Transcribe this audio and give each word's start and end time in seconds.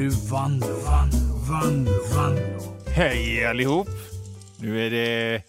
nu 0.00 0.08
Vanlo, 0.08 0.66
Vanlo, 1.48 1.92
Vanlo, 2.14 2.84
Hej 2.86 3.46
allihop! 3.46 3.88
Nu 4.56 4.86
är 4.86 4.90
det 4.90 5.42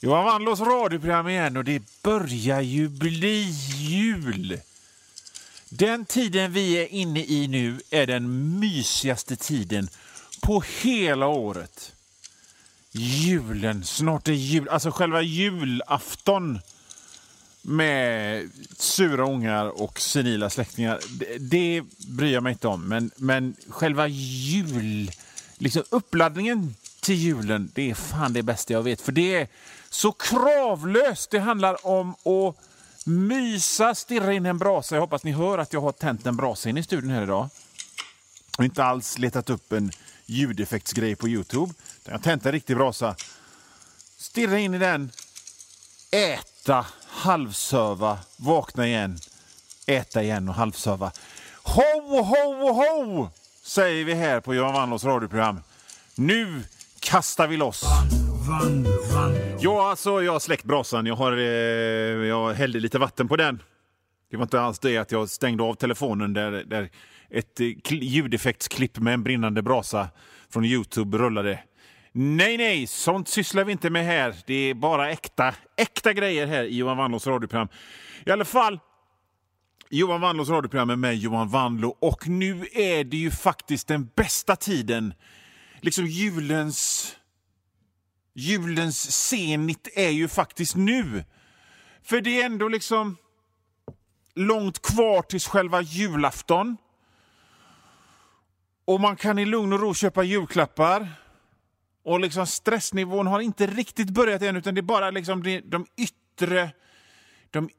Johan 0.00 0.24
Vanlos 0.24 0.60
radioprogram 0.60 1.28
igen 1.28 1.56
och 1.56 1.64
det 1.64 2.02
börjar 2.02 2.60
ju 2.60 2.88
bli 2.88 3.50
jul. 3.78 4.60
Den 5.68 6.04
tiden 6.04 6.52
vi 6.52 6.72
är 6.72 6.86
inne 6.86 7.24
i 7.24 7.48
nu 7.48 7.80
är 7.90 8.06
den 8.06 8.58
mysigaste 8.58 9.36
tiden 9.36 9.88
på 10.42 10.64
hela 10.82 11.26
året. 11.26 11.92
Julen, 12.92 13.84
snart 13.84 14.28
är 14.28 14.32
jul, 14.32 14.68
alltså 14.68 14.90
själva 14.90 15.22
julafton 15.22 16.60
med 17.66 18.50
sura 18.76 19.26
ungar 19.26 19.82
och 19.82 20.00
senila 20.00 20.50
släktingar, 20.50 21.00
det, 21.18 21.38
det 21.38 21.82
bryr 22.08 22.32
jag 22.32 22.42
mig 22.42 22.52
inte 22.52 22.68
om. 22.68 22.88
Men, 22.88 23.10
men 23.16 23.56
själva 23.68 24.08
jul, 24.08 25.10
liksom 25.58 25.82
uppladdningen 25.90 26.74
till 27.00 27.14
julen, 27.14 27.70
det 27.74 27.90
är 27.90 27.94
fan 27.94 28.32
det 28.32 28.42
bästa 28.42 28.72
jag 28.72 28.82
vet. 28.82 29.00
För 29.00 29.12
det 29.12 29.34
är 29.34 29.48
så 29.90 30.12
kravlöst. 30.12 31.30
Det 31.30 31.38
handlar 31.38 31.86
om 31.86 32.10
att 32.10 32.56
mysa, 33.06 33.94
stirra 33.94 34.32
in 34.32 34.46
en 34.46 34.58
brasa. 34.58 34.94
Jag 34.94 35.00
hoppas 35.00 35.24
ni 35.24 35.32
hör 35.32 35.58
att 35.58 35.72
jag 35.72 35.80
har 35.80 35.92
tänt 35.92 36.26
en 36.26 36.36
brasa 36.36 36.68
in 36.68 36.76
i 36.76 36.82
studion 36.82 37.10
här 37.10 37.22
idag. 37.22 37.48
Och 38.58 38.64
inte 38.64 38.84
alls 38.84 39.18
letat 39.18 39.50
upp 39.50 39.72
en 39.72 39.92
ljudeffektsgrej 40.26 41.16
på 41.16 41.28
Youtube. 41.28 41.74
Jag 42.04 42.12
har 42.12 42.18
tänt 42.18 42.46
en 42.46 42.52
riktig 42.52 42.76
brasa. 42.76 43.16
Stirra 44.16 44.58
in 44.58 44.74
i 44.74 44.78
den, 44.78 45.10
äta, 46.10 46.86
halvsöva, 47.24 48.18
vakna 48.36 48.86
igen, 48.86 49.18
äta 49.86 50.22
igen 50.22 50.48
och 50.48 50.54
halvsöva. 50.54 51.12
Ho, 51.62 52.22
ho, 52.22 52.72
ho, 52.72 53.28
säger 53.62 54.04
vi 54.04 54.14
här 54.14 54.40
på 54.40 54.54
Johan 54.54 54.72
Wannlås 54.74 55.04
radioprogram. 55.04 55.60
Nu 56.14 56.62
kastar 57.00 57.48
vi 57.48 57.56
loss. 57.56 57.84
Van, 58.48 58.86
van, 59.12 59.34
Ja, 59.60 59.90
alltså, 59.90 60.22
jag 60.22 60.32
har 60.32 60.40
släckt 60.40 60.64
brasan. 60.64 61.06
Jag, 61.06 61.16
har, 61.16 61.36
eh, 61.36 61.44
jag 62.26 62.54
hällde 62.54 62.80
lite 62.80 62.98
vatten 62.98 63.28
på 63.28 63.36
den. 63.36 63.62
Det 64.30 64.36
var 64.36 64.42
inte 64.42 64.60
alls 64.60 64.78
det 64.78 64.96
att 64.98 65.12
jag 65.12 65.28
stängde 65.30 65.62
av 65.62 65.74
telefonen 65.74 66.32
där, 66.32 66.50
där 66.50 66.90
ett 67.30 67.60
eh, 67.60 67.64
kl- 67.64 68.02
ljudeffektsklipp 68.02 68.98
med 68.98 69.14
en 69.14 69.22
brinnande 69.22 69.62
brasa 69.62 70.08
från 70.52 70.64
Youtube 70.64 71.18
rullade. 71.18 71.58
Nej, 72.16 72.56
nej, 72.56 72.86
sånt 72.86 73.28
sysslar 73.28 73.64
vi 73.64 73.72
inte 73.72 73.90
med 73.90 74.04
här. 74.04 74.36
Det 74.46 74.54
är 74.54 74.74
bara 74.74 75.10
äkta, 75.10 75.54
äkta 75.76 76.12
grejer 76.12 76.46
här 76.46 76.64
i 76.64 76.76
Johan 76.76 76.96
Wannlås 76.96 77.26
radioprogram. 77.26 77.68
I 78.26 78.30
alla 78.30 78.44
fall, 78.44 78.80
Johan 79.90 80.20
Wannlås 80.20 80.48
radioprogram 80.48 80.90
är 80.90 80.96
med 80.96 81.16
Johan 81.16 81.48
Wannlå 81.48 81.96
och 82.00 82.28
nu 82.28 82.66
är 82.72 83.04
det 83.04 83.16
ju 83.16 83.30
faktiskt 83.30 83.88
den 83.88 84.10
bästa 84.14 84.56
tiden. 84.56 85.14
Liksom 85.80 86.06
julens 86.06 87.16
julens 88.34 89.28
senit 89.28 89.88
är 89.94 90.10
ju 90.10 90.28
faktiskt 90.28 90.76
nu. 90.76 91.24
För 92.02 92.20
det 92.20 92.42
är 92.42 92.46
ändå 92.46 92.68
liksom 92.68 93.16
långt 94.34 94.82
kvar 94.82 95.22
tills 95.22 95.46
själva 95.48 95.82
julafton. 95.82 96.76
Och 98.84 99.00
man 99.00 99.16
kan 99.16 99.38
i 99.38 99.44
lugn 99.44 99.72
och 99.72 99.80
ro 99.80 99.94
köpa 99.94 100.22
julklappar. 100.22 101.23
Och 102.04 102.20
liksom 102.20 102.46
stressnivån 102.46 103.26
har 103.26 103.40
inte 103.40 103.66
riktigt 103.66 104.10
börjat 104.10 104.42
än, 104.42 104.56
utan 104.56 104.74
det 104.74 104.80
är 104.80 104.82
bara 104.82 105.10
liksom 105.10 105.42
det, 105.42 105.60
de 105.60 105.86
yttre... 105.96 106.70
De 107.50 107.70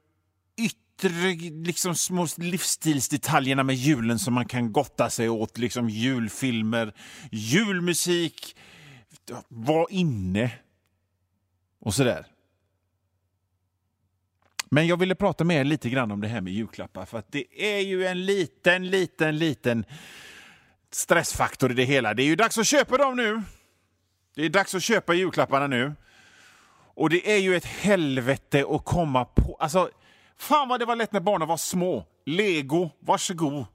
yttre 0.58 1.34
liksom 1.52 1.95
små 1.95 2.28
livsstilsdetaljerna 2.38 3.64
med 3.64 3.76
julen 3.76 4.20
som 4.20 4.34
man 4.34 4.45
kan 4.45 4.73
gotta 4.73 5.09
sig 5.09 5.30
åt. 5.30 5.58
Liksom 5.58 5.90
julfilmer, 5.90 6.94
julmusik, 7.32 8.58
var 9.48 9.88
inne 9.89 10.52
och 11.80 11.94
sådär. 11.94 12.26
Men 14.70 14.88
jag 14.88 14.99
ville 14.99 15.16
prata 15.16 15.44
med 15.44 15.58
er 15.58 15.64
lite 15.64 15.89
grann 15.89 16.11
om 16.11 16.22
det 16.22 16.28
här 16.28 16.42
med 16.42 16.54
julklappar 16.54 17.05
för 17.05 17.17
att 17.17 17.32
det 17.32 17.76
är 17.76 17.80
ju 17.80 18.05
en 18.05 18.26
liten, 18.26 18.89
liten, 18.89 19.38
liten 19.38 19.86
stressfaktor 20.92 21.72
i 21.72 21.73
det 21.73 21.83
hela. 21.83 22.14
Det 22.14 22.23
är 22.23 22.28
ju 22.28 22.36
dags 22.36 22.58
att 22.58 22.67
köpa 22.67 22.98
dem 22.98 23.16
nu. 23.16 23.44
Det 24.36 24.46
är 24.46 24.50
dags 24.50 24.76
att 24.76 24.84
köpa 24.84 25.14
julklapparna 25.14 25.68
nu. 25.68 25.96
Och 26.96 27.10
det 27.10 27.32
är 27.32 27.38
ju 27.38 27.56
ett 27.56 27.66
helvete 27.66 28.66
att 28.70 28.86
komma 28.86 29.26
på. 29.26 29.56
Alltså, 29.60 29.90
fan 30.38 30.68
vad 30.68 30.80
det 30.80 30.86
var 30.86 30.96
lätt 30.96 31.12
när 31.12 31.20
barnen 31.20 31.48
var 31.48 31.58
små. 31.58 32.06
Lego, 32.26 32.90
varsågod. 33.00 33.66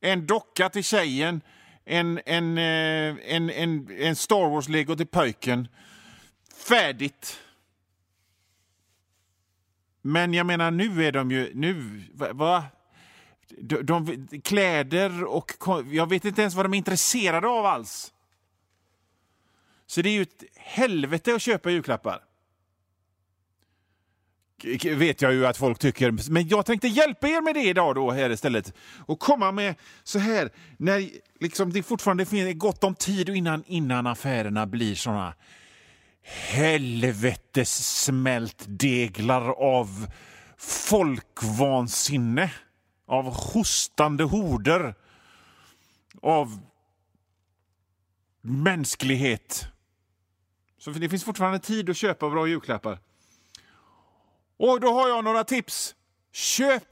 En 0.00 0.26
docka 0.26 0.68
till 0.68 0.84
tjejen, 0.84 1.40
en, 1.84 2.20
en, 2.26 2.58
eh, 2.58 3.34
en, 3.34 3.50
en, 3.50 3.90
en 3.90 4.16
Star 4.16 4.50
Wars-lego 4.50 4.96
till 4.96 5.06
pojken. 5.06 5.68
Färdigt. 6.68 7.40
Men 10.02 10.34
jag 10.34 10.46
menar, 10.46 10.70
nu 10.70 11.04
är 11.04 11.12
de 11.12 11.30
ju... 11.30 11.50
Nu, 11.54 12.02
va? 12.14 12.32
va? 12.32 12.64
De, 13.58 13.82
de, 13.82 14.28
kläder 14.44 15.24
och... 15.24 15.52
Jag 15.90 16.08
vet 16.08 16.24
inte 16.24 16.42
ens 16.42 16.54
vad 16.54 16.64
de 16.64 16.74
är 16.74 16.78
intresserade 16.78 17.48
av 17.48 17.66
alls. 17.66 18.12
Så 19.90 20.02
det 20.02 20.08
är 20.08 20.12
ju 20.12 20.22
ett 20.22 20.44
helvete 20.56 21.34
att 21.34 21.42
köpa 21.42 21.70
julklappar. 21.70 22.24
K- 24.62 24.94
vet 24.94 25.22
jag 25.22 25.32
ju 25.32 25.46
att 25.46 25.56
folk 25.56 25.78
tycker. 25.78 26.30
Men 26.30 26.48
jag 26.48 26.66
tänkte 26.66 26.88
hjälpa 26.88 27.28
er 27.28 27.40
med 27.40 27.54
det 27.54 27.62
idag 27.62 27.94
då 27.94 28.10
här 28.10 28.30
istället. 28.30 28.74
Och 29.06 29.20
komma 29.20 29.52
med 29.52 29.74
så 30.04 30.18
här, 30.18 30.50
när 30.76 31.10
liksom 31.40 31.72
det 31.72 31.82
fortfarande 31.82 32.26
finns 32.26 32.54
gott 32.58 32.84
om 32.84 32.94
tid 32.94 33.28
innan, 33.28 33.64
innan 33.66 34.06
affärerna 34.06 34.66
blir 34.66 34.94
såna 34.94 35.34
helvetes 36.22 38.02
smältdeglar 38.04 39.50
av 39.50 40.06
folkvansinne. 40.56 42.52
Av 43.06 43.24
hostande 43.24 44.24
horder. 44.24 44.94
Av 46.22 46.58
mänsklighet. 48.42 49.66
Så 50.80 50.90
det 50.90 51.08
finns 51.08 51.24
fortfarande 51.24 51.58
tid 51.58 51.90
att 51.90 51.96
köpa 51.96 52.30
bra 52.30 52.46
julklappar. 52.46 52.98
Och 54.56 54.80
då 54.80 54.92
har 54.92 55.08
jag 55.08 55.24
några 55.24 55.44
tips. 55.44 55.94
Köp 56.32 56.84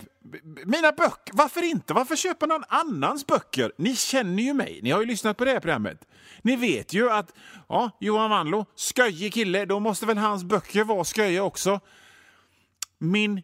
mina 0.67 0.93
böcker. 0.93 1.33
Varför 1.33 1.63
inte? 1.63 1.95
Varför 1.95 2.17
köpa 2.17 2.47
någon 2.47 2.65
annans 2.69 3.27
böcker? 3.27 3.73
Ni 3.79 3.97
känner 3.97 4.43
ju 4.43 4.55
mig. 4.55 4.81
Ni 4.83 4.91
har 4.91 5.01
ju 5.01 5.07
lyssnat 5.07 5.37
på 5.37 5.45
det 5.45 5.51
här 5.51 5.61
programmet. 5.61 6.05
Ni 6.43 6.57
vet 6.57 6.93
ju 6.93 7.11
att 7.11 7.35
ja, 7.69 7.91
Johan 8.01 8.31
Wanlo, 8.31 8.67
sköjig 8.97 9.33
kille, 9.33 9.65
då 9.65 9.81
måste 9.81 10.07
väl 10.07 10.19
hans 10.19 10.45
böcker 10.45 10.85
vara 10.85 11.05
sköja 11.05 11.43
också. 11.43 11.81
Min... 12.99 13.43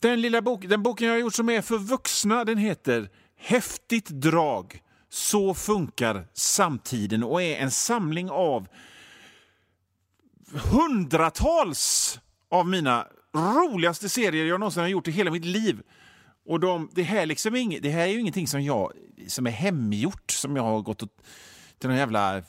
Den 0.00 0.20
lilla 0.20 0.42
bok, 0.42 0.64
den 0.68 0.82
boken 0.82 1.06
jag 1.06 1.14
har 1.14 1.20
gjort 1.20 1.34
som 1.34 1.50
är 1.50 1.62
för 1.62 1.78
vuxna, 1.78 2.44
den 2.44 2.58
heter 2.58 3.10
Häftigt 3.36 4.08
drag. 4.08 4.82
Så 5.08 5.54
funkar 5.54 6.26
samtiden 6.32 7.24
och 7.24 7.42
är 7.42 7.56
en 7.56 7.70
samling 7.70 8.30
av 8.30 8.68
hundratals 10.52 12.18
av 12.50 12.68
mina 12.68 13.06
roligaste 13.34 14.08
serier 14.08 14.46
jag 14.46 14.60
någonsin 14.60 14.82
har 14.82 14.88
gjort 14.88 15.08
i 15.08 15.10
hela 15.10 15.30
mitt 15.30 15.44
liv. 15.44 15.82
Och 16.46 16.60
de, 16.60 16.90
det, 16.92 17.02
här 17.02 17.26
liksom 17.26 17.56
är 17.56 17.80
det 17.80 17.90
här 17.90 18.00
är 18.00 18.06
ju 18.06 18.20
ingenting 18.20 18.48
som, 18.48 18.62
jag, 18.62 18.92
som 19.28 19.46
är 19.46 19.50
hemgjort, 19.50 20.30
som 20.30 20.56
jag 20.56 20.62
har 20.62 20.82
gått 20.82 21.02
och, 21.02 21.08
till 21.78 21.88
någon 21.88 21.98
jävla 21.98 22.42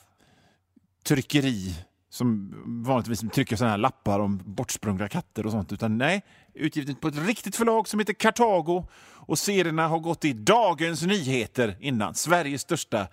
tryckeri 1.04 1.74
som 2.10 2.54
vanligtvis 2.84 3.20
trycker 3.32 3.56
såna 3.56 3.70
här 3.70 3.78
lappar 3.78 4.20
om 4.20 4.40
bortsprungna 4.44 5.08
katter 5.08 5.46
och 5.46 5.52
sånt. 5.52 5.72
Utan 5.72 5.98
nej, 5.98 6.24
utgivet 6.54 7.00
på 7.00 7.08
ett 7.08 7.26
riktigt 7.26 7.56
förlag 7.56 7.88
som 7.88 8.00
heter 8.00 8.12
Kartago. 8.12 8.86
Och 9.00 9.38
serierna 9.38 9.88
har 9.88 9.98
gått 9.98 10.24
i 10.24 10.32
Dagens 10.32 11.02
Nyheter 11.02 11.76
innan, 11.80 12.14
Sveriges 12.14 12.62
största, 12.62 13.08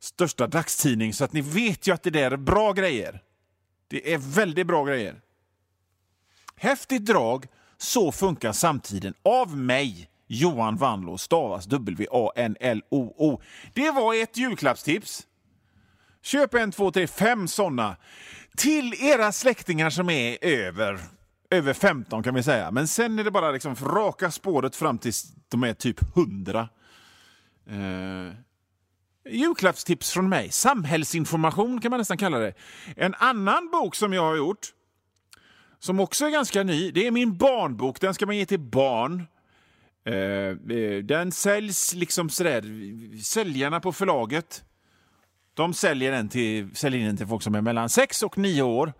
största 0.00 0.46
dagstidning. 0.46 1.12
Så 1.12 1.24
att 1.24 1.32
ni 1.32 1.40
vet 1.40 1.86
ju 1.88 1.94
att 1.94 2.02
det 2.02 2.10
där 2.10 2.30
är 2.30 2.36
bra 2.36 2.72
grejer. 2.72 3.20
Det 3.88 4.14
är 4.14 4.18
väldigt 4.18 4.66
bra 4.66 4.84
grejer. 4.84 5.20
Häftigt 6.56 7.06
drag, 7.06 7.46
så 7.76 8.12
funkar 8.12 8.52
samtiden. 8.52 9.14
Av 9.22 9.56
mig, 9.56 10.10
Johan 10.26 10.76
Wanlo, 10.76 11.18
stavas 11.18 11.66
W-A-N-L-O-O. 11.66 13.40
Det 13.74 13.90
var 13.90 14.14
ett 14.14 14.36
julklappstips. 14.36 15.26
Köp 16.22 16.54
en, 16.54 16.72
två, 16.72 16.90
tre, 16.90 17.06
fem 17.06 17.48
såna 17.48 17.96
till 18.56 18.94
era 19.04 19.32
släktingar 19.32 19.90
som 19.90 20.10
är 20.10 20.44
över, 20.44 20.98
över 21.50 21.72
15 21.72 22.22
kan 22.22 22.34
vi 22.34 22.42
säga. 22.42 22.70
Men 22.70 22.88
sen 22.88 23.18
är 23.18 23.24
det 23.24 23.30
bara 23.30 23.50
liksom 23.50 23.74
raka 23.74 24.30
spåret 24.30 24.76
fram 24.76 24.98
tills 24.98 25.32
de 25.48 25.64
är 25.64 25.74
typ 25.74 26.16
100. 26.16 26.68
Eh, 27.66 28.34
julklappstips 29.28 30.12
från 30.12 30.28
mig. 30.28 30.50
Samhällsinformation 30.50 31.80
kan 31.80 31.90
man 31.90 31.98
nästan 31.98 32.16
kalla 32.18 32.38
det. 32.38 32.54
En 32.96 33.14
annan 33.14 33.70
bok 33.70 33.94
som 33.94 34.12
jag 34.12 34.22
har 34.22 34.36
gjort, 34.36 34.66
som 35.78 36.00
också 36.00 36.24
är 36.24 36.30
ganska 36.30 36.62
ny, 36.62 36.90
det 36.90 37.06
är 37.06 37.10
min 37.10 37.36
barnbok. 37.36 38.00
Den 38.00 38.14
ska 38.14 38.26
man 38.26 38.36
ge 38.36 38.46
till 38.46 38.60
barn. 38.60 39.26
Eh, 40.04 40.14
eh, 40.14 41.04
den 41.04 41.32
säljs 41.32 41.94
liksom 41.94 42.30
sådär. 42.30 42.62
Säljarna 43.22 43.80
på 43.80 43.92
förlaget 43.92 44.64
de 45.56 45.74
säljer, 45.74 46.12
den 46.12 46.28
till, 46.28 46.76
säljer 46.76 47.06
den 47.06 47.16
till 47.16 47.26
folk 47.26 47.42
som 47.42 47.54
är 47.54 47.60
mellan 47.60 47.88
6 47.88 48.22
och 48.22 48.38
9 48.38 48.62
år. 48.62 48.92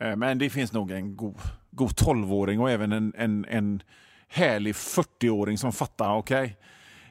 Eh, 0.00 0.16
men 0.16 0.38
det 0.38 0.50
finns 0.50 0.72
nog 0.72 0.90
en 0.90 1.16
god, 1.16 1.36
god 1.70 1.90
12-åring 1.90 2.60
och 2.60 2.70
även 2.70 2.92
en, 2.92 3.12
en, 3.16 3.44
en 3.44 3.82
härlig 4.28 4.74
40-åring 4.74 5.58
som 5.58 5.72
fattar. 5.72 6.14
Okej, 6.14 6.42
okay, 6.42 6.54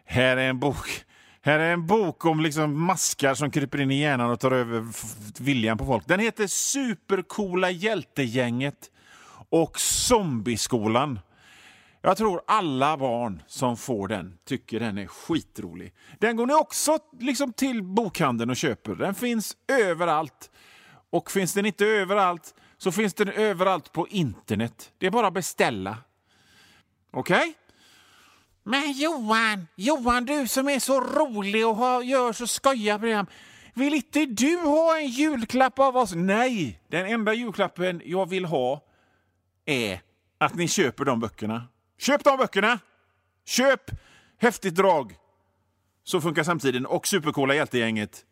här 0.05 0.37
är 0.37 0.49
en 0.49 0.59
bok. 0.59 1.03
Här 1.47 1.59
är 1.59 1.73
en 1.73 1.87
bok 1.87 2.25
om 2.25 2.39
liksom 2.39 2.81
maskar 2.81 3.33
som 3.33 3.51
kryper 3.51 3.81
in 3.81 3.91
i 3.91 4.01
hjärnan 4.01 4.31
och 4.31 4.39
tar 4.39 4.51
över 4.51 4.85
viljan 5.43 5.77
på 5.77 5.85
folk. 5.85 6.07
Den 6.07 6.19
heter 6.19 6.47
Supercoola 6.47 7.71
hjältegänget 7.71 8.91
och 9.49 9.79
Zombieskolan. 9.79 11.19
Jag 12.01 12.17
tror 12.17 12.41
alla 12.47 12.97
barn 12.97 13.43
som 13.47 13.77
får 13.77 14.07
den 14.07 14.37
tycker 14.45 14.79
den 14.79 14.97
är 14.97 15.07
skitrolig. 15.07 15.93
Den 16.19 16.35
går 16.35 16.47
ni 16.47 16.53
också 16.53 16.99
liksom 17.19 17.53
till 17.53 17.83
bokhandeln 17.83 18.49
och 18.49 18.57
köper. 18.57 18.95
Den 18.95 19.15
finns 19.15 19.57
överallt. 19.67 20.51
Och 21.09 21.31
finns 21.31 21.53
den 21.53 21.65
inte 21.65 21.85
överallt 21.85 22.55
så 22.77 22.91
finns 22.91 23.13
den 23.13 23.29
överallt 23.29 23.91
på 23.91 24.07
internet. 24.07 24.91
Det 24.97 25.05
är 25.07 25.11
bara 25.11 25.27
att 25.27 25.33
beställa. 25.33 25.97
Okej? 27.11 27.37
Okay? 27.37 27.53
Men 28.67 28.91
Johan, 28.91 29.67
Johan 29.75 30.25
du 30.25 30.47
som 30.47 30.69
är 30.69 30.79
så 30.79 31.01
rolig 31.01 31.67
och 31.67 31.75
har, 31.75 32.01
gör 32.03 32.33
så 32.33 32.47
skojiga 32.47 32.99
program. 32.99 33.25
Vill 33.73 33.93
inte 33.93 34.25
du 34.25 34.57
ha 34.57 34.97
en 34.97 35.07
julklapp 35.07 35.79
av 35.79 35.97
oss? 35.97 36.15
Nej, 36.15 36.79
den 36.87 37.05
enda 37.05 37.33
julklappen 37.33 38.01
jag 38.05 38.29
vill 38.29 38.45
ha 38.45 38.83
är 39.65 40.01
att 40.37 40.55
ni 40.55 40.67
köper 40.67 41.05
de 41.05 41.19
böckerna. 41.19 41.67
Köp 41.97 42.23
de 42.23 42.37
böckerna! 42.37 42.79
Köp 43.45 43.91
Häftigt 44.39 44.75
drag! 44.75 45.15
Så 46.03 46.21
funkar 46.21 46.43
samtiden 46.43 46.85
och 46.85 47.07
Supercoola 47.07 47.55
Hjältegänget 47.55 48.25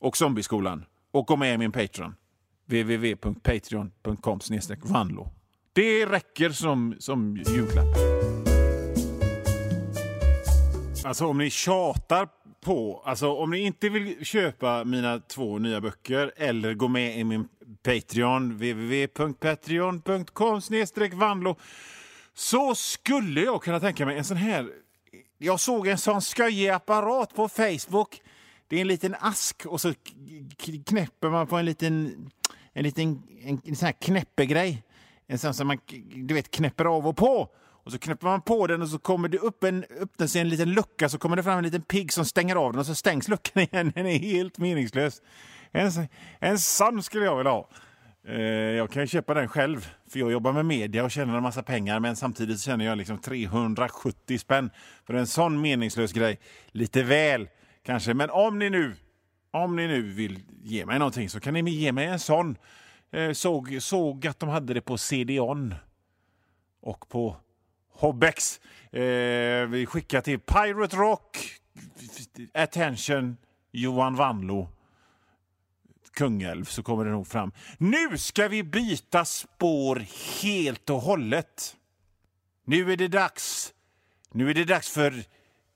och 0.00 0.16
Zombieskolan. 0.16 0.84
Och 1.12 1.26
gå 1.26 1.36
med 1.36 1.54
i 1.54 1.58
min 1.58 1.72
Patreon. 1.72 2.14
www.patreon.com 2.66 4.40
vanlo. 4.82 5.28
Det 5.72 6.06
räcker 6.06 6.50
som, 6.50 6.94
som 6.98 7.36
julklapp. 7.36 8.49
Alltså 11.04 11.26
om 11.26 11.38
ni 11.38 11.50
tjatar 11.50 12.28
på, 12.60 13.02
alltså 13.04 13.32
om 13.32 13.50
ni 13.50 13.58
inte 13.58 13.88
vill 13.88 14.24
köpa 14.24 14.84
mina 14.84 15.18
två 15.18 15.58
nya 15.58 15.80
böcker 15.80 16.32
eller 16.36 16.74
gå 16.74 16.88
med 16.88 17.18
i 17.18 17.24
min 17.24 17.48
Patreon, 17.82 18.52
www.patreon.com 18.52 20.60
vanlo 21.12 21.56
så 22.34 22.74
skulle 22.74 23.40
jag 23.40 23.62
kunna 23.62 23.80
tänka 23.80 24.06
mig 24.06 24.18
en 24.18 24.24
sån 24.24 24.36
här... 24.36 24.68
Jag 25.38 25.60
såg 25.60 25.86
en 25.86 25.98
sån 25.98 26.22
skojig 26.22 26.68
apparat 26.68 27.34
på 27.34 27.48
Facebook. 27.48 28.22
Det 28.68 28.76
är 28.76 28.80
en 28.80 28.88
liten 28.88 29.14
ask 29.20 29.66
och 29.66 29.80
så 29.80 29.92
knäpper 30.86 31.30
man 31.30 31.46
på 31.46 31.56
en 31.56 31.64
liten, 31.64 32.30
en 32.72 32.84
liten 32.84 33.22
en, 33.42 33.60
en 33.64 33.76
sån 33.76 33.86
här 33.86 33.92
knäppegrej. 33.92 34.82
En 35.26 35.38
sån 35.38 35.54
som 35.54 35.66
man 35.66 35.78
du 36.14 36.34
vet, 36.34 36.50
knäpper 36.50 36.84
av 36.84 37.06
och 37.06 37.16
på. 37.16 37.48
Och 37.90 37.92
så 37.92 37.98
knäpper 37.98 38.26
man 38.26 38.42
på 38.42 38.66
den 38.66 38.82
och 38.82 38.88
så 38.88 38.98
kommer 38.98 39.28
det 39.28 39.38
upp 39.38 39.64
en, 39.64 39.84
öppnar 40.00 40.26
sig 40.26 40.40
en 40.40 40.48
liten 40.48 40.70
lucka 40.70 41.08
så 41.08 41.18
kommer 41.18 41.36
det 41.36 41.42
fram 41.42 41.58
en 41.58 41.64
liten 41.64 41.82
pigg 41.82 42.12
som 42.12 42.24
stänger 42.24 42.56
av 42.56 42.72
den 42.72 42.80
och 42.80 42.86
så 42.86 42.94
stängs 42.94 43.28
luckan 43.28 43.62
igen. 43.62 43.92
Den 43.94 44.06
är 44.06 44.18
helt 44.18 44.58
meningslös. 44.58 45.22
En, 45.72 45.90
en 46.38 46.58
sån 46.58 47.02
skulle 47.02 47.24
jag 47.24 47.36
vilja 47.36 47.52
ha. 47.52 47.68
Eh, 48.28 48.40
jag 48.50 48.90
kan 48.90 49.06
köpa 49.06 49.34
den 49.34 49.48
själv, 49.48 49.88
för 50.10 50.18
jag 50.18 50.32
jobbar 50.32 50.52
med 50.52 50.66
media 50.66 51.04
och 51.04 51.10
tjänar 51.10 51.36
en 51.36 51.42
massa 51.42 51.62
pengar 51.62 52.00
men 52.00 52.16
samtidigt 52.16 52.60
känner 52.60 52.84
jag 52.84 52.98
liksom 52.98 53.18
370 53.18 54.38
spänn 54.38 54.70
för 55.06 55.14
en 55.14 55.26
sån 55.26 55.60
meningslös 55.60 56.12
grej. 56.12 56.38
Lite 56.72 57.02
väl 57.02 57.48
kanske, 57.82 58.14
men 58.14 58.30
om 58.30 58.58
ni 58.58 58.70
nu 58.70 58.96
om 59.50 59.76
ni 59.76 59.86
nu 59.86 60.02
vill 60.02 60.42
ge 60.62 60.86
mig 60.86 60.98
någonting 60.98 61.28
så 61.28 61.40
kan 61.40 61.54
ni 61.54 61.70
ge 61.70 61.92
mig 61.92 62.06
en 62.06 62.18
sån. 62.18 62.56
Eh, 63.12 63.32
såg, 63.32 63.76
såg 63.80 64.26
att 64.26 64.38
de 64.38 64.48
hade 64.48 64.74
det 64.74 64.80
på 64.80 64.98
CD-ON 64.98 65.74
och 66.80 67.08
på 67.08 67.36
Hobbex. 68.00 68.60
Eh, 68.92 69.66
vi 69.68 69.86
skickar 69.86 70.20
till 70.20 70.38
Pirate 70.38 70.96
Rock, 70.96 71.38
Attention, 72.54 73.36
Johan 73.72 74.16
Vanlo 74.16 74.68
Kungälv 76.14 76.64
så 76.64 76.82
kommer 76.82 77.04
det 77.04 77.10
nog 77.10 77.26
fram. 77.26 77.52
Nu 77.78 78.18
ska 78.18 78.48
vi 78.48 78.62
byta 78.62 79.24
spår 79.24 80.04
helt 80.42 80.90
och 80.90 81.00
hållet. 81.00 81.76
Nu 82.64 82.92
är 82.92 82.96
det 82.96 83.08
dags. 83.08 83.72
Nu 84.32 84.50
är 84.50 84.54
det 84.54 84.64
dags 84.64 84.90
för 84.90 85.24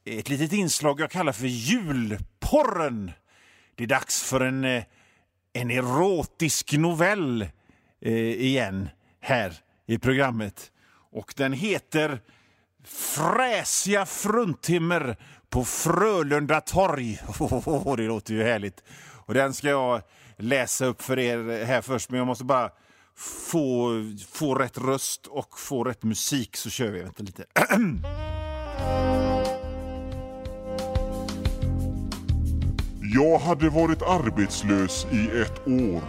ett 0.05 0.29
litet 0.29 0.53
inslag 0.53 1.01
jag 1.01 1.11
kallar 1.11 1.33
för 1.33 1.47
julporren. 1.47 3.13
Det 3.75 3.85
är 3.85 3.89
dags 3.89 4.23
för 4.23 4.41
en, 4.41 4.65
eh, 4.65 4.85
en 5.53 5.71
erotisk 5.71 6.73
novell 6.73 7.49
eh, 8.01 8.13
igen 8.15 8.89
här 9.21 9.55
i 9.87 9.99
programmet. 9.99 10.71
Och 11.15 11.35
den 11.37 11.53
heter 11.53 12.21
Fräsiga 12.85 14.07
fruntimmer 14.07 15.17
på 15.51 15.65
Frölunda 15.65 16.61
torg. 16.61 17.21
Oh, 17.39 17.97
det 17.97 18.03
låter 18.03 18.35
ju 18.35 18.43
härligt. 18.43 18.83
Och 19.27 19.35
den 19.35 19.55
ska 19.55 19.69
jag 19.69 20.03
läsa 20.37 20.87
upp 20.87 21.03
för 21.03 21.19
er 21.19 21.65
här 21.65 21.83
först, 21.83 22.11
men 22.11 22.19
jag 22.19 22.27
måste 22.27 22.45
bara 22.45 22.71
få, 23.17 23.91
få 24.33 24.55
rätt 24.55 24.79
röst 24.79 25.27
och 25.27 25.59
få 25.59 25.85
rätt 25.85 26.03
musik 26.03 26.57
så 26.57 26.71
kör 26.71 26.91
vi. 26.91 27.03
Vänta 27.03 27.23
lite. 27.23 27.45
Jag 33.17 33.39
hade 33.39 33.69
varit 33.69 34.03
arbetslös 34.03 35.07
i 35.13 35.41
ett 35.41 35.69
år 35.69 36.03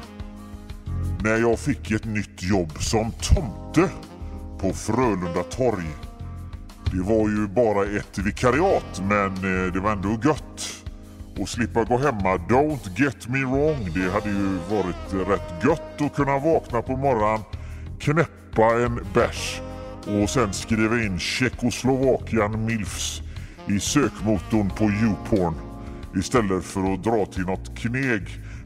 när 1.24 1.38
jag 1.38 1.60
fick 1.60 1.92
ett 1.92 2.06
nytt 2.06 2.44
jobb 2.44 2.72
som 2.80 3.12
tomte 3.12 3.90
på 4.66 4.74
Frölunda 4.74 5.44
torg. 5.44 5.86
Det 6.92 7.02
var 7.02 7.30
ju 7.30 7.48
bara 7.48 7.86
ett 7.86 8.18
vikariat 8.18 9.02
men 9.04 9.28
eh, 9.28 9.74
det 9.74 9.80
var 9.80 9.92
ändå 9.92 10.10
gött 10.24 10.84
och 11.40 11.50
slippa 11.50 11.84
gå 11.84 11.98
hemma. 11.98 12.38
Don't 12.38 13.00
get 13.02 13.28
me 13.28 13.40
wrong, 13.40 13.90
det 13.94 14.12
hade 14.12 14.30
ju 14.30 14.58
varit 14.70 15.30
rätt 15.30 15.64
gött 15.64 16.02
att 16.02 16.16
kunna 16.16 16.40
vakna 16.40 16.82
på 16.82 16.98
morgonen, 16.98 17.40
knäppa 18.00 18.84
en 18.86 19.00
bärs 19.14 19.62
och 20.22 20.30
sen 20.30 20.54
skriva 20.54 21.04
in 21.04 21.20
Tjeckoslovakien 21.20 22.66
milfs 22.66 23.22
i 23.68 23.80
sökmotorn 23.80 24.70
på 24.70 24.84
Youporn 24.84 25.56
istället 26.16 26.64
för 26.64 26.94
att 26.94 27.04
dra 27.04 27.26
till 27.26 27.46
något 27.46 27.78
kneg. 27.78 28.22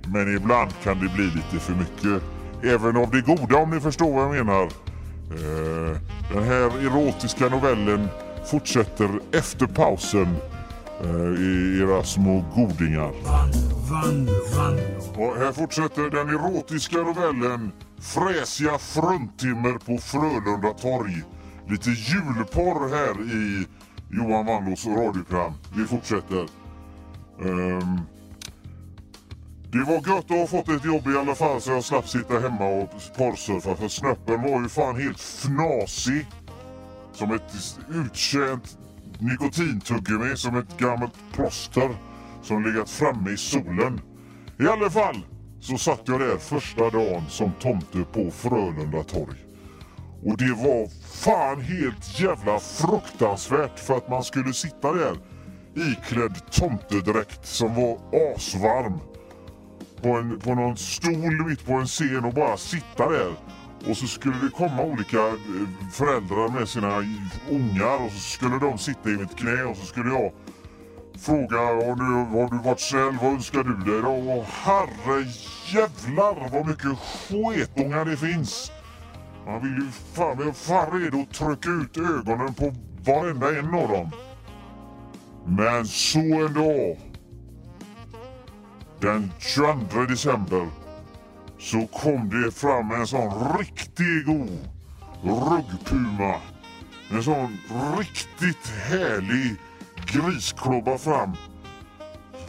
Men 0.08 0.36
ibland 0.36 0.72
kan 0.84 1.00
det 1.00 1.10
bli 1.16 1.26
lite 1.26 1.60
för 1.60 1.74
mycket. 1.74 2.24
Även 2.64 2.98
av 2.98 3.12
det 3.12 3.22
goda 3.22 3.58
om 3.58 3.70
ni 3.70 3.80
förstår 3.80 4.14
vad 4.14 4.24
jag 4.24 4.46
menar. 4.46 4.89
Eh, 5.32 5.98
den 6.34 6.44
här 6.44 6.86
erotiska 6.86 7.50
novellen 7.50 8.08
fortsätter 8.46 9.10
efter 9.32 9.68
pausen 9.68 10.38
Eh, 11.04 11.42
i 11.42 11.80
era 11.82 12.04
små 12.04 12.46
godingar. 12.56 13.12
Och 15.16 15.36
här 15.38 15.52
fortsätter 15.52 16.10
den 16.10 16.30
erotiska 16.30 16.98
novellen 16.98 17.72
Fräsiga 18.00 18.78
fruntimmer 18.78 19.78
på 19.78 19.98
Frölunda 19.98 20.74
torg. 20.74 21.24
Lite 21.68 21.90
julporr 21.90 22.90
här 22.90 23.22
i 23.34 23.68
Johan 24.12 24.46
Wandlos 24.46 24.86
radioprogram. 24.86 25.54
Vi 25.76 25.86
fortsätter. 25.86 26.48
Um, 27.40 28.02
det 29.72 29.84
var 29.84 29.94
gött 29.94 30.32
att 30.32 30.38
ha 30.40 30.48
fått 30.48 30.70
ett 30.70 30.86
jobb 30.86 31.08
i 31.08 31.18
alla 31.18 31.36
fall 31.36 31.62
så 31.62 31.72
jag 31.72 31.84
slapp 31.84 32.08
sitta 32.08 32.40
hemma 32.40 32.66
och 32.66 32.90
porrsurfa 33.18 33.76
för 33.76 33.88
snöppen 33.88 34.42
var 34.42 34.62
ju 34.62 34.70
fan 34.70 35.02
helt 35.02 35.20
fnasig. 35.20 36.26
Som 37.14 37.32
ett 37.32 37.78
uttjänt 37.90 38.78
nikotintuggummi 39.20 40.36
som 40.36 40.58
ett 40.58 40.78
gammalt 40.78 41.14
plåster 41.34 41.90
som 42.44 42.64
legat 42.64 42.90
framme 42.90 43.32
i 43.32 43.38
solen. 43.38 44.02
I 44.60 44.68
alla 44.68 44.90
fall 44.90 45.26
så 45.60 45.78
satt 45.78 46.02
jag 46.06 46.20
där 46.20 46.38
första 46.38 46.90
dagen 46.90 47.24
som 47.30 47.52
tomte 47.52 48.04
på 48.14 48.32
Frölunda 48.32 49.04
torg. 49.04 49.38
Och 50.26 50.38
det 50.38 50.54
var 50.54 50.88
fan 51.24 51.62
helt 51.62 52.20
jävla 52.20 52.60
fruktansvärt 52.60 53.80
för 53.80 53.98
att 53.98 54.10
man 54.10 54.24
skulle 54.24 54.54
sitta 54.54 54.94
där 54.94 55.18
iklädd 55.76 56.52
tomtedräkt 56.52 57.48
som 57.48 57.76
var 57.76 57.98
asvarm 58.36 59.00
på, 60.02 60.10
en, 60.10 60.40
på 60.40 60.56
någon 60.56 60.78
stol 60.78 61.48
mitt 61.48 61.66
på 61.66 61.74
en 61.74 61.88
scen 61.88 62.26
och 62.26 62.34
bara 62.34 62.58
sitta 62.58 63.10
där 63.10 63.34
och 63.90 63.98
så 63.98 64.08
skulle 64.08 64.36
det 64.44 64.50
komma 64.50 64.84
olika 64.84 65.28
eh, 65.28 65.36
föräldrar 65.92 66.60
med 66.60 66.70
sina 66.70 66.98
ungar 67.50 68.06
och 68.06 68.12
så 68.12 68.20
skulle 68.20 68.60
de 68.60 68.78
sitta 68.78 69.10
i 69.10 69.18
mitt 69.18 69.36
knä 69.38 69.64
och 69.64 69.78
så 69.78 69.86
skulle 69.86 70.10
jag 70.10 70.32
fråga 71.20 71.58
har 71.58 71.96
du, 71.96 72.40
har 72.40 72.50
du 72.50 72.58
varit 72.58 72.80
snäll, 72.80 73.18
vad 73.22 73.34
önskar 73.34 73.64
du 73.64 73.92
dig 73.92 74.02
då? 74.02 74.32
Och 74.32 74.46
herre 74.46 75.26
jävlar 75.74 76.50
vad 76.52 76.68
mycket 76.68 76.98
sketungar 77.00 78.06
det 78.06 78.18
finns. 78.18 78.72
Man 79.46 79.64
vill 79.64 79.86
ju 79.86 79.92
fan, 80.14 80.38
jag 80.40 80.48
är 80.48 80.52
fan 80.52 81.02
redo 81.02 81.22
att 81.22 81.34
trycka 81.34 81.70
ut 81.70 81.98
ögonen 81.98 82.54
på 82.54 82.74
varenda 83.06 83.60
en 83.60 83.74
av 83.74 83.90
dem. 83.90 84.12
Men 85.46 85.86
så 85.86 86.20
en 86.20 86.54
dag. 86.54 87.09
Den 89.02 89.32
22 89.40 90.06
december 90.06 90.70
så 91.58 91.88
kom 91.88 92.30
det 92.30 92.52
fram 92.52 92.92
en 92.92 93.08
sån 93.08 93.58
riktig 93.58 94.26
god 94.26 94.70
ruggpuma. 95.24 96.36
En 97.12 97.24
sån 97.24 97.58
riktigt 97.98 98.68
härlig 98.90 99.56
grisklubba 100.06 100.98
fram. 100.98 101.32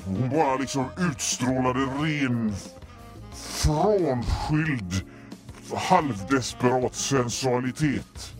Hon 0.04 0.30
bara 0.30 0.57
liksom 0.57 0.85
utstrålade 0.99 1.80
ren 1.80 2.54
frånskild 3.33 5.04
halvdesperat 5.75 6.95
sensualitet. 6.95 8.35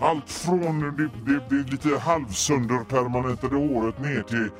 Allt 0.00 0.30
från 0.30 0.80
det, 0.80 1.10
det, 1.26 1.40
det 1.50 1.70
lite 1.70 1.98
halvsönderpermanentade 1.98 3.56
håret 3.56 4.00
ner 4.00 4.22
till 4.22 4.50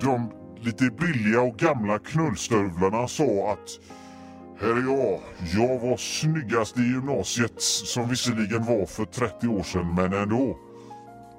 de 0.00 0.30
lite 0.60 0.90
billiga 0.90 1.40
och 1.40 1.56
gamla 1.56 1.98
knullstövlarna 1.98 3.08
sa 3.08 3.52
att 3.52 3.80
här 4.60 4.68
är 4.68 4.82
jag. 4.82 5.20
Jag 5.54 5.78
var 5.78 5.96
snyggast 5.96 6.78
i 6.78 6.82
gymnasiet 6.82 7.62
som 7.62 8.08
visserligen 8.08 8.64
var 8.64 8.86
för 8.86 9.04
30 9.04 9.48
år 9.48 9.62
sedan 9.62 9.94
men 9.94 10.12
ändå. 10.12 10.56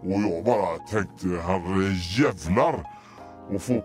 Och 0.01 0.21
jag 0.21 0.45
bara 0.45 0.77
tänkte 0.91 1.27
herre 1.27 1.95
jävlar 2.17 2.83
och 3.49 3.61
få 3.61 3.83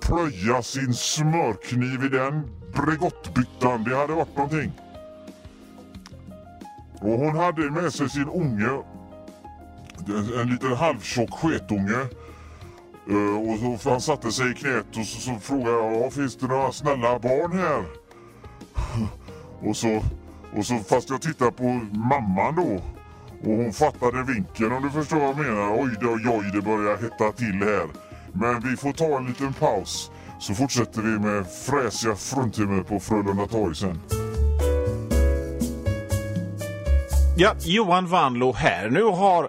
plöja 0.00 0.62
sin 0.62 0.94
smörkniv 0.94 2.04
i 2.04 2.08
den 2.08 2.50
Bregottbyttan. 2.74 3.84
Det 3.84 3.96
hade 3.96 4.12
varit 4.12 4.36
någonting. 4.36 4.72
Och 7.00 7.18
hon 7.18 7.36
hade 7.36 7.70
med 7.70 7.92
sig 7.92 8.10
sin 8.10 8.28
unge. 8.28 8.82
En, 10.06 10.40
en 10.40 10.48
liten 10.48 10.72
halvtjock 10.76 11.30
sketunge. 11.30 12.06
Eh, 13.10 13.72
och 13.74 13.80
så 13.80 13.90
han 13.90 14.00
satte 14.00 14.32
sig 14.32 14.50
i 14.50 14.54
knät 14.54 14.96
och 14.96 15.06
så, 15.06 15.20
så 15.20 15.38
frågade 15.40 15.70
jag, 15.70 16.12
finns 16.12 16.36
det 16.36 16.46
några 16.46 16.72
snälla 16.72 17.18
barn 17.18 17.58
här? 17.58 17.84
och 19.68 19.76
så, 19.76 20.02
och 20.56 20.66
så 20.66 20.78
fast 20.78 21.10
jag 21.10 21.22
tittade 21.22 21.50
på 21.50 21.80
mamman 21.92 22.54
då. 22.56 22.82
Och 23.50 23.56
hon 23.56 23.72
fattade 23.72 24.22
vinkeln 24.22 24.72
om 24.72 24.82
du 24.82 24.90
förstår 24.90 25.16
vad 25.16 25.28
jag 25.28 25.38
menar. 25.38 25.82
Oj, 25.82 25.90
oj, 26.02 26.28
oj, 26.28 26.50
det 26.52 26.62
börjar 26.62 26.96
hetta 26.96 27.32
till 27.32 27.62
här. 27.62 27.86
Men 28.32 28.60
vi 28.60 28.76
får 28.76 28.92
ta 28.92 29.16
en 29.16 29.26
liten 29.26 29.52
paus. 29.52 30.10
Så 30.38 30.54
fortsätter 30.54 31.02
vi 31.02 31.18
med 31.18 31.46
fräsiga 31.66 32.16
fruntimmer 32.16 32.82
på 32.82 33.00
Frölunda 33.00 33.46
torg 33.46 33.74
sen. 33.74 34.00
Ja, 37.38 37.54
Johan 37.60 38.06
Vanlo 38.06 38.52
här. 38.52 38.90
Nu 38.90 39.02
har 39.02 39.48